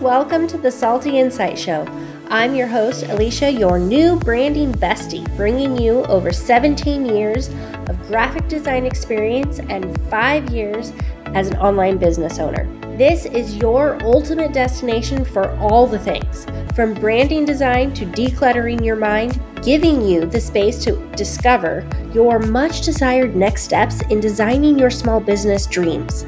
[0.00, 1.84] Welcome to the Salty Insight Show.
[2.28, 7.48] I'm your host, Alisha, your new branding bestie, bringing you over 17 years
[7.88, 10.92] of graphic design experience and five years
[11.34, 12.64] as an online business owner.
[12.96, 16.46] This is your ultimate destination for all the things
[16.76, 21.84] from branding design to decluttering your mind, giving you the space to discover
[22.14, 26.24] your much desired next steps in designing your small business dreams.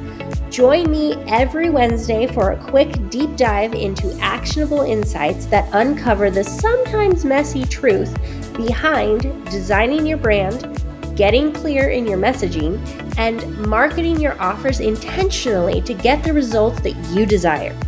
[0.51, 6.43] Join me every Wednesday for a quick deep dive into actionable insights that uncover the
[6.43, 8.13] sometimes messy truth
[8.57, 10.83] behind designing your brand,
[11.15, 12.81] getting clear in your messaging,
[13.17, 17.79] and marketing your offers intentionally to get the results that you desire.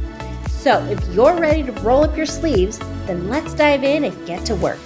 [0.49, 4.47] So, if you're ready to roll up your sleeves, then let's dive in and get
[4.47, 4.79] to work.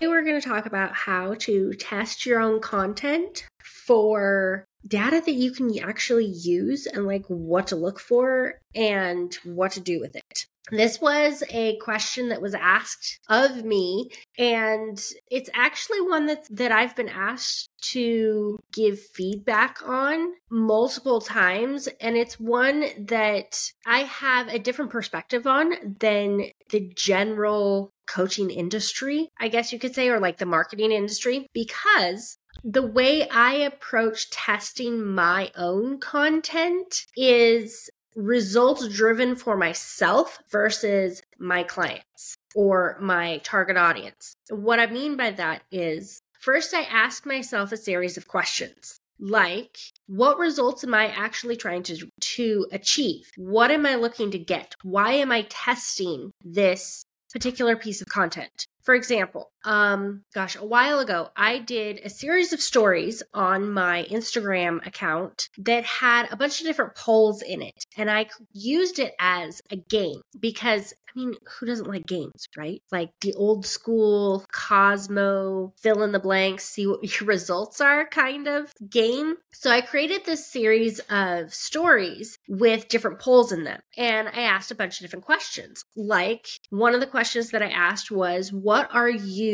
[0.00, 5.32] Today, we're going to talk about how to test your own content for data that
[5.32, 10.16] you can actually use and like what to look for and what to do with
[10.16, 10.46] it.
[10.70, 16.70] This was a question that was asked of me and it's actually one that that
[16.70, 24.48] I've been asked to give feedback on multiple times and it's one that I have
[24.48, 30.20] a different perspective on than the general coaching industry, I guess you could say, or
[30.20, 38.88] like the marketing industry, because the way I approach testing my own content is results
[38.88, 44.36] driven for myself versus my clients or my target audience.
[44.50, 49.78] What I mean by that is first, I ask myself a series of questions like
[50.06, 53.30] what results am i actually trying to to achieve?
[53.36, 54.74] What am i looking to get?
[54.82, 58.66] Why am i testing this particular piece of content?
[58.82, 64.06] For example, um, gosh, a while ago, I did a series of stories on my
[64.10, 67.84] Instagram account that had a bunch of different polls in it.
[67.96, 72.82] And I used it as a game because I mean, who doesn't like games, right?
[72.90, 78.48] Like the old school Cosmo, fill in the blanks, see what your results are kind
[78.48, 79.36] of game.
[79.52, 83.80] So I created this series of stories with different polls in them.
[83.96, 85.84] And I asked a bunch of different questions.
[85.96, 89.51] Like one of the questions that I asked was, what are you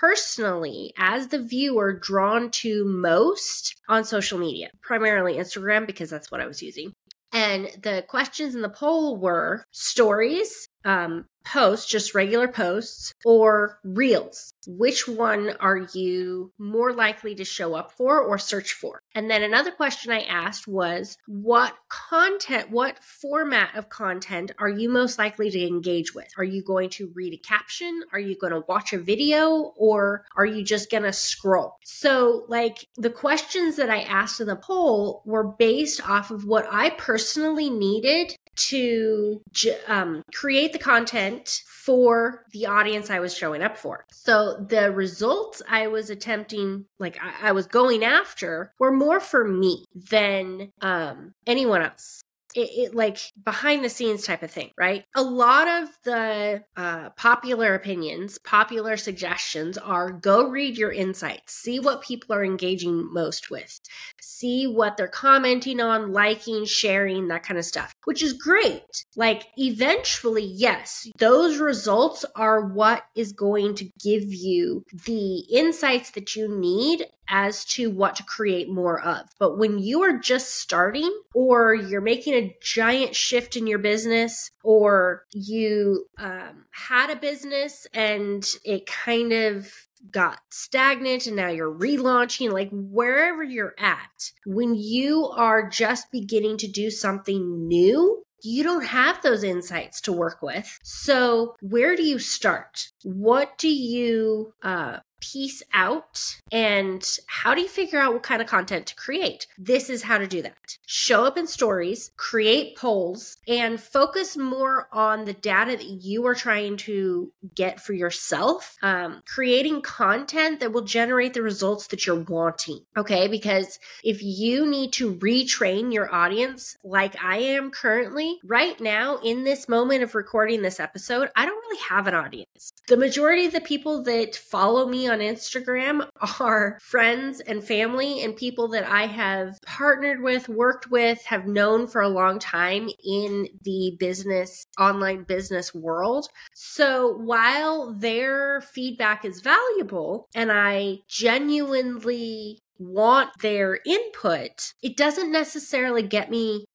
[0.00, 4.70] personally, as the viewer, drawn to most on social media?
[4.82, 6.92] Primarily Instagram, because that's what I was using.
[7.32, 14.52] And the questions in the poll were stories, um, posts, just regular posts, or reels?
[14.66, 19.00] Which one are you more likely to show up for or search for?
[19.14, 24.88] And then another question I asked was what content, what format of content are you
[24.88, 26.26] most likely to engage with?
[26.36, 28.02] Are you going to read a caption?
[28.12, 29.72] Are you going to watch a video?
[29.76, 31.76] Or are you just going to scroll?
[31.84, 36.66] So, like the questions that I asked in the poll were based off of what
[36.70, 39.40] I personally needed to
[39.86, 44.04] um, create the content for the audience I was showing up for.
[44.10, 49.46] So the results I was attempting, like I, I was going after, were more for
[49.46, 52.22] me than um, anyone else
[52.56, 55.04] it, it, like behind the scenes type of thing, right?
[55.14, 61.78] A lot of the uh, popular opinions, popular suggestions are go read your insights, see
[61.78, 63.78] what people are engaging most with,
[64.20, 68.82] see what they're commenting on, liking, sharing, that kind of stuff, which is great.
[69.14, 76.34] Like eventually, yes, those results are what is going to give you the insights that
[76.34, 79.28] you need as to what to create more of.
[79.38, 84.50] But when you are just starting or you're making a giant shift in your business
[84.62, 89.70] or you um, had a business and it kind of
[90.10, 96.56] got stagnant and now you're relaunching, like wherever you're at, when you are just beginning
[96.58, 100.78] to do something new, you don't have those insights to work with.
[100.82, 102.88] So, where do you start?
[103.02, 108.48] What do you uh, piece out and how do you figure out what kind of
[108.48, 109.46] content to create?
[109.58, 110.78] This is how to do that.
[110.86, 116.34] Show up in stories, create polls, and focus more on the data that you are
[116.34, 118.76] trying to get for yourself.
[118.82, 122.80] Um, creating content that will generate the results that you're wanting.
[122.96, 123.28] Okay.
[123.28, 129.44] Because if you need to retrain your audience like I am currently, right now in
[129.44, 132.72] this moment of recording this episode, I don't really have an audience.
[132.88, 136.08] The majority of the people that follow me on Instagram
[136.40, 141.86] are friends and family and people that I have partnered with, worked with, have known
[141.86, 146.28] for a long time in the business, online business world.
[146.54, 156.02] So while their feedback is valuable and I genuinely want their input, it doesn't necessarily
[156.02, 156.66] get me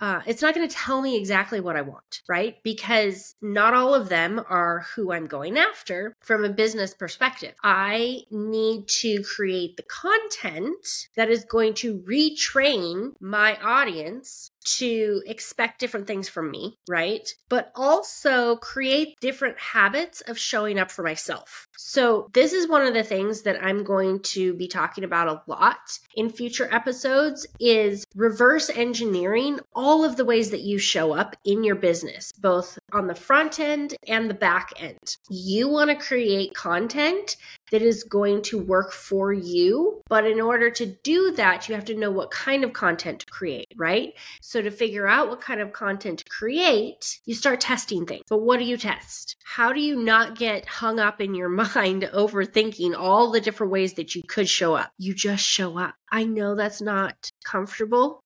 [0.00, 2.56] uh, it's not going to tell me exactly what I want, right?
[2.62, 7.54] Because not all of them are who I'm going after from a business perspective.
[7.62, 15.80] I need to create the content that is going to retrain my audience to expect
[15.80, 17.28] different things from me, right?
[17.48, 21.68] But also create different habits of showing up for myself.
[21.76, 25.42] So, this is one of the things that I'm going to be talking about a
[25.50, 31.36] lot in future episodes is reverse engineering all of the ways that you show up
[31.44, 35.16] in your business, both on the front end and the back end.
[35.28, 37.36] You want to create content
[37.74, 40.00] that is going to work for you.
[40.08, 43.26] But in order to do that, you have to know what kind of content to
[43.26, 44.12] create, right?
[44.40, 48.22] So to figure out what kind of content to create, you start testing things.
[48.30, 49.34] But what do you test?
[49.42, 53.94] How do you not get hung up in your mind overthinking all the different ways
[53.94, 54.92] that you could show up?
[54.96, 55.96] You just show up.
[56.12, 58.22] I know that's not comfortable,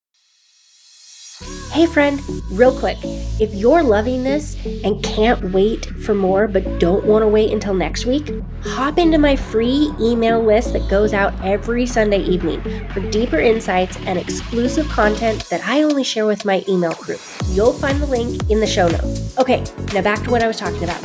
[1.70, 2.20] Hey, friend,
[2.50, 2.99] real quick,
[3.38, 7.75] if you're loving this and can't wait for more but don't want to wait until
[7.75, 8.29] next week,
[8.64, 13.96] hop into my free email list that goes out every Sunday evening for deeper insights
[13.99, 17.19] and exclusive content that I only share with my email crew.
[17.50, 19.38] You'll find the link in the show notes.
[19.38, 19.62] Okay,
[19.94, 21.05] now back to what I was talking about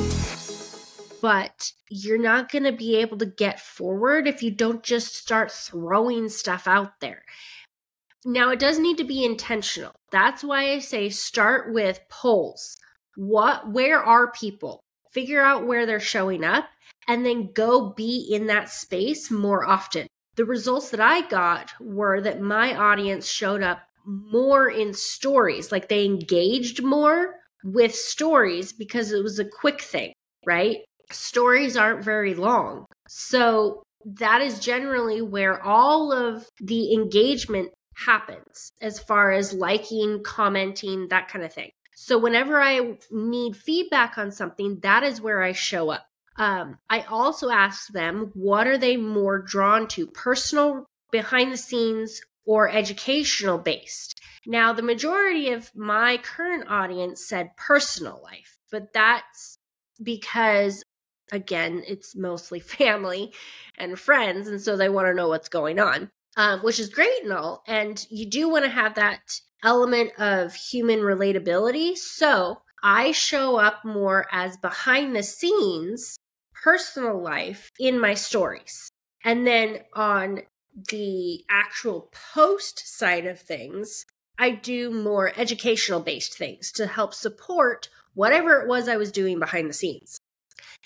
[1.22, 5.50] but you're not going to be able to get forward if you don't just start
[5.50, 7.24] throwing stuff out there.
[8.26, 9.92] Now, it does need to be intentional.
[10.12, 12.78] That's why I say start with polls.
[13.16, 14.80] What, where are people?
[15.12, 16.66] Figure out where they're showing up
[17.08, 20.08] and then go be in that space more often.
[20.36, 25.90] The results that I got were that my audience showed up more in stories, like
[25.90, 30.14] they engaged more with stories because it was a quick thing,
[30.46, 30.78] right?
[31.12, 32.86] Stories aren't very long.
[33.08, 41.08] So that is generally where all of the engagement happens as far as liking, commenting,
[41.10, 41.72] that kind of thing.
[41.96, 46.06] So whenever I need feedback on something, that is where I show up.
[46.38, 52.20] Um, I also ask them what are they more drawn to, personal, behind the scenes,
[52.46, 54.20] or educational based.
[54.46, 59.60] Now, the majority of my current audience said personal life, but that's
[60.02, 60.84] because
[61.32, 63.34] again, it's mostly family
[63.78, 67.24] and friends, and so they want to know what's going on um, which is great
[67.24, 67.64] and all.
[67.68, 71.98] And you do want to have that element of human relatability.
[71.98, 76.18] So I show up more as behind the scenes
[76.64, 78.90] personal life in my stories.
[79.24, 80.42] And then on
[80.90, 84.06] the actual post side of things,
[84.38, 89.40] I do more educational based things to help support whatever it was I was doing
[89.40, 90.20] behind the scenes.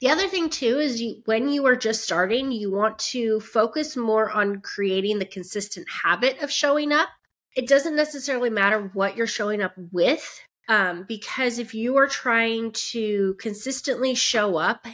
[0.01, 3.97] The other thing too is you, when you are just starting, you want to focus
[3.97, 7.09] more on creating the consistent habit of showing up.
[7.55, 10.39] It doesn't necessarily matter what you're showing up with,
[10.69, 14.85] um, because if you are trying to consistently show up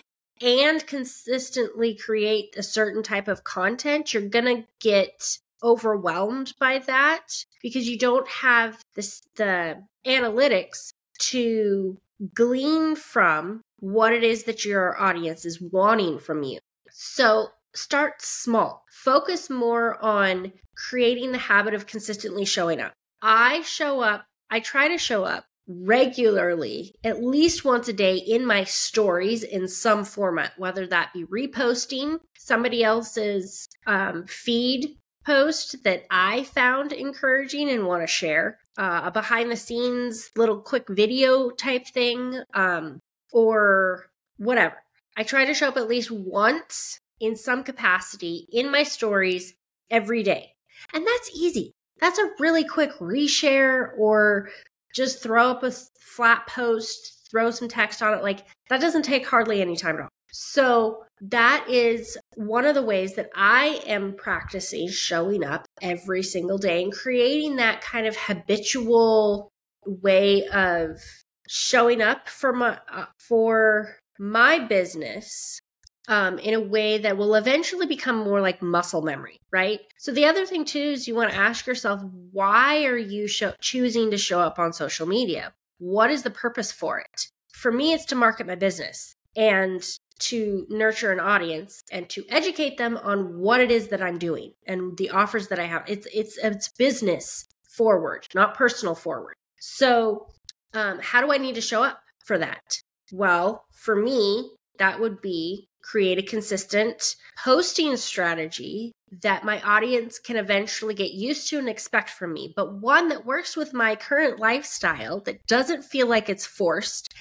[0.42, 7.90] and consistently create a certain type of content, you're to get overwhelmed by that because
[7.90, 11.98] you don't have this, the analytics to
[12.34, 16.58] glean from what it is that your audience is wanting from you.
[16.90, 18.86] So start small.
[18.90, 22.94] Focus more on creating the habit of consistently showing up.
[23.22, 28.46] I show up, I try to show up regularly, at least once a day in
[28.46, 36.04] my stories in some format, whether that be reposting somebody else's um, feed post that
[36.10, 41.50] I found encouraging and want to share, uh, a behind the scenes little quick video
[41.50, 43.02] type thing, um,
[43.34, 44.06] or
[44.38, 44.76] whatever.
[45.18, 49.54] I try to show up at least once in some capacity in my stories
[49.90, 50.54] every day.
[50.94, 51.72] And that's easy.
[52.00, 54.50] That's a really quick reshare or
[54.96, 58.24] just throw up a flat post, throw some text on it.
[58.24, 60.10] Like that doesn't take hardly any time at all.
[60.32, 66.58] So that is one of the ways that I am practicing showing up every single
[66.58, 69.50] day and creating that kind of habitual
[69.86, 71.00] way of
[71.48, 75.60] showing up for my uh, for my business
[76.08, 79.80] um, in a way that will eventually become more like muscle memory, right?
[79.98, 83.54] So the other thing too is you want to ask yourself, why are you show-
[83.62, 85.54] choosing to show up on social media?
[85.78, 87.28] What is the purpose for it?
[87.54, 89.84] For me, it's to market my business and
[90.20, 94.54] to nurture an audience and to educate them on what it is that I'm doing
[94.68, 95.84] and the offers that I have.
[95.88, 99.36] It's it's it's business forward, not personal forward.
[99.60, 100.28] So
[100.74, 102.82] um, how do I need to show up for that?
[103.12, 110.38] Well, for me, that would be create a consistent posting strategy that my audience can
[110.38, 114.40] eventually get used to and expect from me, but one that works with my current
[114.40, 117.14] lifestyle that doesn't feel like it's forced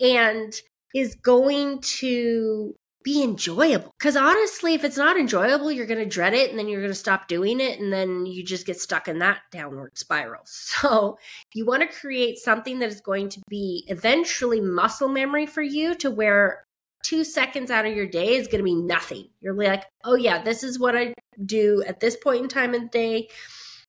[0.00, 0.52] and
[0.94, 3.92] is going to be enjoyable.
[3.98, 6.92] Because honestly, if it's not enjoyable, you're going to dread it and then you're going
[6.92, 7.80] to stop doing it.
[7.80, 10.42] And then you just get stuck in that downward spiral.
[10.82, 11.18] So
[11.54, 15.94] you want to create something that is going to be eventually muscle memory for you
[15.96, 16.64] to where
[17.02, 19.28] two seconds out of your day is going to be nothing.
[19.40, 22.84] You're like, oh, yeah, this is what I do at this point in time in
[22.84, 23.28] the day.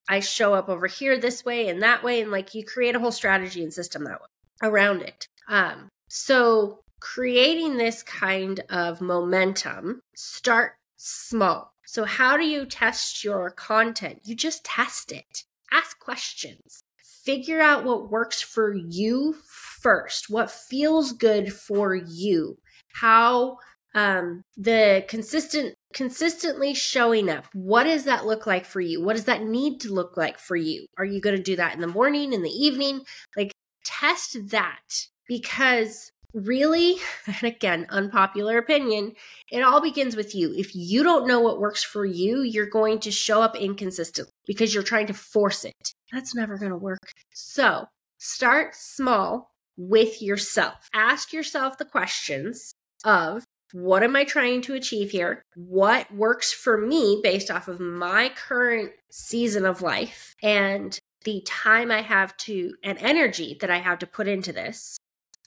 [0.10, 2.22] I show up over here this way and that way.
[2.22, 4.28] And like you create a whole strategy and system that way
[4.62, 5.28] around it.
[5.48, 11.74] Um, so creating this kind of momentum, start small.
[11.86, 14.22] So, how do you test your content?
[14.24, 16.82] You just test it, ask questions,
[17.26, 19.36] figure out what works for you
[19.82, 22.58] first, what feels good for you,
[22.94, 23.58] how
[23.94, 27.46] um, the consistent consistently showing up.
[27.54, 29.04] What does that look like for you?
[29.04, 30.86] What does that need to look like for you?
[30.98, 33.02] Are you going to do that in the morning in the evening?
[33.36, 33.52] Like
[33.84, 36.98] test that because really,
[37.28, 39.14] and again, unpopular opinion,
[39.52, 40.54] it all begins with you.
[40.56, 44.74] If you don't know what works for you, you're going to show up inconsistent because
[44.74, 45.94] you're trying to force it.
[46.12, 47.12] That's never going to work.
[47.34, 47.88] So
[48.18, 50.90] start small with yourself.
[50.94, 52.74] Ask yourself the questions
[53.04, 55.42] of what am I trying to achieve here?
[55.56, 61.90] What works for me based off of my current season of life and the time
[61.90, 64.98] I have to and energy that I have to put into this?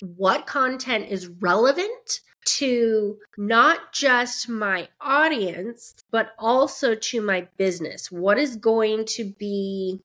[0.00, 8.10] What content is relevant to not just my audience, but also to my business.
[8.10, 10.00] What is going to be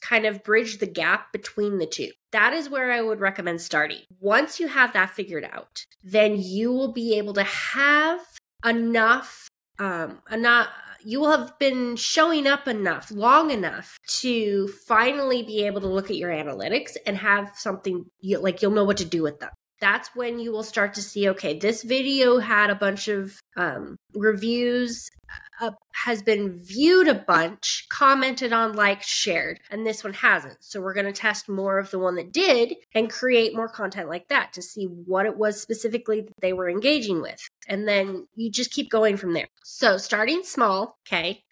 [0.00, 2.10] kind of bridge the gap between the two?
[2.32, 4.00] That is where I would recommend starting.
[4.20, 8.20] Once you have that figured out, then you will be able to have
[8.64, 10.68] enough um enough
[11.08, 16.10] you will have been showing up enough, long enough to finally be able to look
[16.10, 19.48] at your analytics and have something you, like you'll know what to do with them.
[19.80, 23.96] That's when you will start to see okay, this video had a bunch of um,
[24.14, 25.08] reviews
[25.60, 30.56] uh, has been viewed a bunch, commented on, liked, shared, and this one hasn't.
[30.60, 34.08] So we're going to test more of the one that did and create more content
[34.08, 37.40] like that to see what it was specifically that they were engaging with.
[37.66, 39.48] And then you just keep going from there.
[39.64, 41.42] So starting small, okay.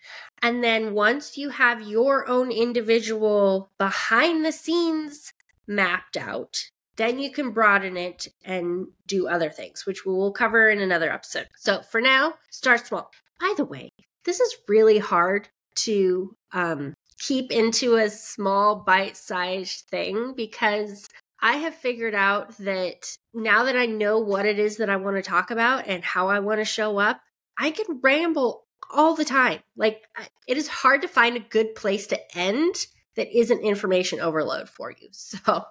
[0.40, 5.32] And then once you have your own individual behind the scenes
[5.66, 10.68] mapped out, then you can broaden it and do other things, which we will cover
[10.68, 11.48] in another episode.
[11.56, 13.10] So for now, start small.
[13.40, 13.90] By the way,
[14.24, 21.08] this is really hard to um, keep into a small bite sized thing because
[21.40, 25.16] I have figured out that now that I know what it is that I want
[25.16, 27.20] to talk about and how I want to show up,
[27.58, 29.60] I can ramble all the time.
[29.76, 30.02] Like,
[30.46, 32.74] it is hard to find a good place to end
[33.16, 35.08] that isn't information overload for you.
[35.12, 35.64] So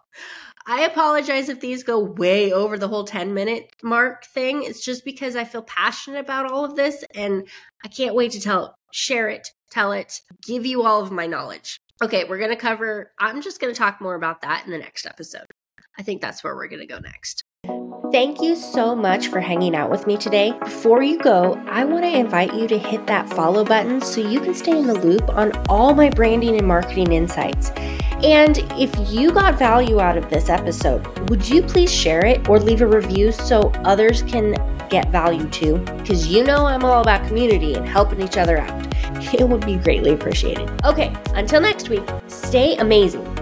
[0.67, 4.63] I apologize if these go way over the whole 10 minute mark thing.
[4.63, 7.47] It's just because I feel passionate about all of this and
[7.83, 11.79] I can't wait to tell, share it, tell it, give you all of my knowledge.
[12.01, 14.79] Okay, we're going to cover, I'm just going to talk more about that in the
[14.79, 15.45] next episode.
[15.97, 17.44] I think that's where we're going to go next.
[18.11, 20.53] Thank you so much for hanging out with me today.
[20.59, 24.39] Before you go, I want to invite you to hit that follow button so you
[24.39, 27.71] can stay in the loop on all my branding and marketing insights.
[28.23, 32.59] And if you got value out of this episode, would you please share it or
[32.59, 34.55] leave a review so others can
[34.89, 35.79] get value too?
[35.97, 38.87] Because you know I'm all about community and helping each other out.
[39.33, 40.69] It would be greatly appreciated.
[40.85, 43.34] Okay, until next week, stay amazing